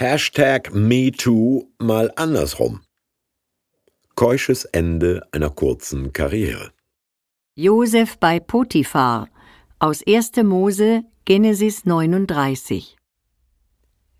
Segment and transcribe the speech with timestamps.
[0.00, 2.82] Hashtag MeToo mal andersrum.
[4.14, 6.70] Keusches Ende einer kurzen Karriere.
[7.56, 9.28] Josef bei Potiphar
[9.80, 10.36] aus 1.
[10.44, 12.96] Mose Genesis 39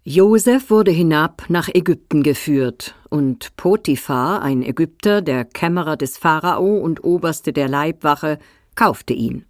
[0.03, 7.05] Josef wurde hinab nach Ägypten geführt, und Potiphar, ein Ägypter, der Kämmerer des Pharao und
[7.05, 8.41] Oberste der Leibwache,
[8.75, 9.45] kaufte ihn.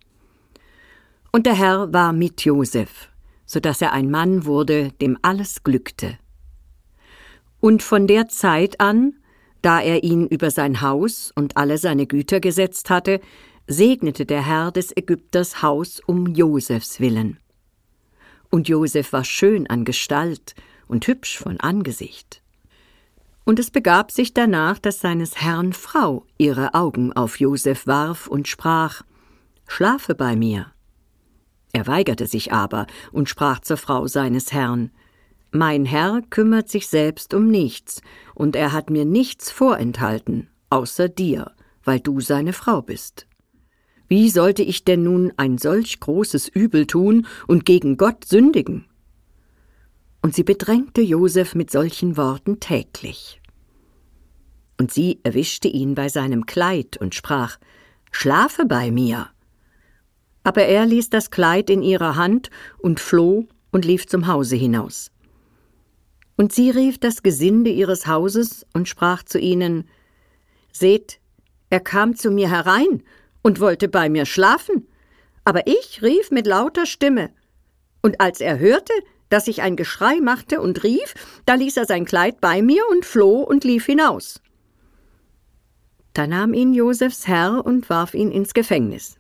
[1.33, 3.09] Und der Herr war mit Josef,
[3.49, 6.17] so dass er ein Mann wurde, dem alles glückte.
[7.59, 9.15] Und von der Zeit an,
[9.61, 13.21] da er ihn über sein Haus und alle seine Güter gesetzt hatte,
[13.67, 17.39] segnete der Herr des Ägypters Haus um Josefs willen
[18.51, 20.55] und Josef war schön an Gestalt
[20.87, 22.43] und hübsch von Angesicht.
[23.45, 28.47] Und es begab sich danach, dass seines Herrn Frau ihre Augen auf Josef warf und
[28.47, 29.03] sprach
[29.67, 30.73] Schlafe bei mir.
[31.73, 34.91] Er weigerte sich aber und sprach zur Frau seines Herrn
[35.51, 38.03] Mein Herr kümmert sich selbst um nichts,
[38.35, 41.53] und er hat mir nichts vorenthalten, außer dir,
[41.85, 43.27] weil du seine Frau bist.
[44.09, 48.87] Wie sollte ich denn nun ein solch großes Übel tun und gegen Gott sündigen?
[50.23, 53.41] Und sie bedrängte Josef mit solchen Worten täglich.
[54.79, 57.59] Und sie erwischte ihn bei seinem Kleid und sprach
[58.11, 59.29] Schlafe bei mir.
[60.49, 65.11] Aber er ließ das Kleid in ihrer Hand und floh und lief zum Hause hinaus.
[66.39, 69.87] Und sie rief das Gesinde ihres Hauses und sprach zu ihnen
[70.73, 71.21] Seht,
[71.69, 73.03] er kam zu mir herein
[73.43, 74.89] und wollte bei mir schlafen.
[75.45, 77.29] Aber ich rief mit lauter Stimme.
[78.01, 78.95] Und als er hörte,
[79.29, 81.13] dass ich ein Geschrei machte und rief,
[81.45, 84.41] da ließ er sein Kleid bei mir und floh und lief hinaus.
[86.15, 89.18] Da nahm ihn Josefs Herr und warf ihn ins Gefängnis.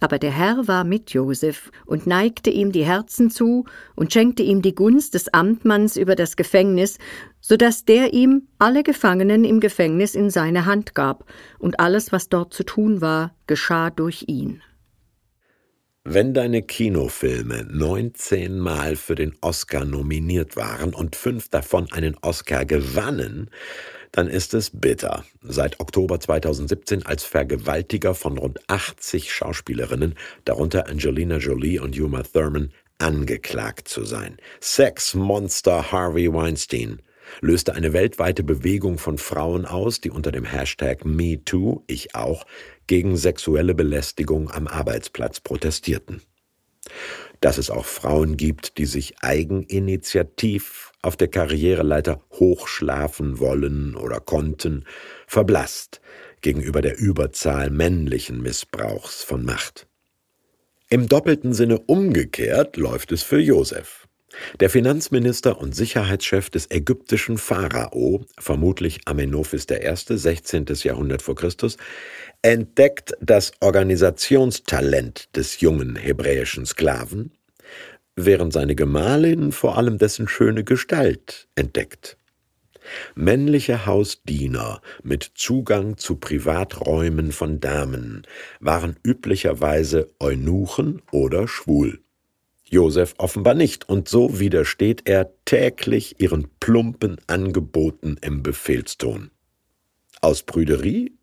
[0.00, 3.64] Aber der Herr war mit Josef und neigte ihm die Herzen zu
[3.96, 6.98] und schenkte ihm die Gunst des Amtmanns über das Gefängnis,
[7.40, 11.24] so dass der ihm alle Gefangenen im Gefängnis in seine Hand gab,
[11.58, 14.62] und alles, was dort zu tun war, geschah durch ihn.
[16.04, 22.64] Wenn deine Kinofilme 19 Mal für den Oscar nominiert waren und fünf davon einen Oscar
[22.64, 23.50] gewannen,
[24.12, 30.14] dann ist es bitter, seit Oktober 2017 als Vergewaltiger von rund 80 Schauspielerinnen,
[30.44, 34.38] darunter Angelina Jolie und Uma Thurman, angeklagt zu sein.
[34.60, 37.00] Sexmonster Harvey Weinstein
[37.40, 42.46] löste eine weltweite Bewegung von Frauen aus, die unter dem Hashtag MeToo, ich auch,
[42.86, 46.22] gegen sexuelle Belästigung am Arbeitsplatz protestierten
[47.40, 54.84] dass es auch Frauen gibt, die sich eigeninitiativ auf der Karriereleiter hochschlafen wollen oder konnten,
[55.26, 56.00] verblasst
[56.40, 59.86] gegenüber der Überzahl männlichen Missbrauchs von Macht.
[60.90, 64.07] Im doppelten Sinne umgekehrt läuft es für Josef.
[64.60, 70.66] Der Finanzminister und Sicherheitschef des ägyptischen Pharao, vermutlich Amenophis I., 16.
[70.82, 71.76] Jahrhundert vor Christus,
[72.42, 77.32] entdeckt das Organisationstalent des jungen hebräischen Sklaven,
[78.16, 82.16] während seine Gemahlin vor allem dessen schöne Gestalt entdeckt.
[83.14, 88.26] Männliche Hausdiener mit Zugang zu Privaträumen von Damen
[88.60, 92.00] waren üblicherweise Eunuchen oder schwul.
[92.70, 99.30] Josef offenbar nicht, und so widersteht er täglich ihren plumpen Angeboten im Befehlston.
[100.20, 101.18] Aus Prüderie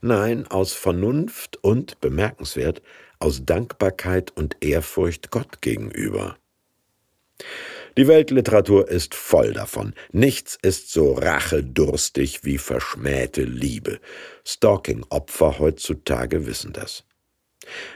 [0.00, 2.82] Nein, aus Vernunft und, bemerkenswert,
[3.18, 6.36] aus Dankbarkeit und Ehrfurcht Gott gegenüber.
[7.96, 9.94] Die Weltliteratur ist voll davon.
[10.12, 14.00] Nichts ist so rachedurstig wie verschmähte Liebe.
[14.46, 17.04] Stalking-Opfer heutzutage wissen das.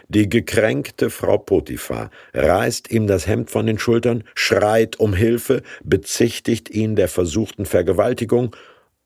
[0.09, 6.71] Die gekränkte Frau Potiphar reißt ihm das Hemd von den Schultern, schreit um Hilfe, bezichtigt
[6.71, 8.55] ihn der versuchten Vergewaltigung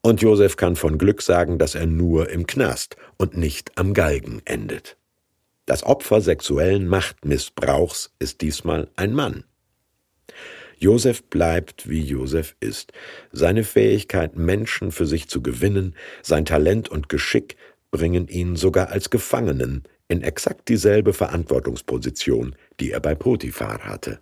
[0.02, 4.42] und Josef kann von Glück sagen, dass er nur im Knast und nicht am Galgen
[4.44, 4.96] endet.
[5.66, 9.44] Das Opfer sexuellen Machtmissbrauchs ist diesmal ein Mann.
[10.78, 12.92] Josef bleibt, wie Josef ist.
[13.32, 17.56] Seine Fähigkeit, Menschen für sich zu gewinnen, sein Talent und Geschick
[17.90, 24.20] bringen ihn sogar als Gefangenen in exakt dieselbe Verantwortungsposition, die er bei Potiphar hatte.